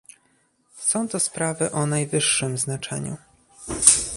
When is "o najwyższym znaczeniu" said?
1.71-3.17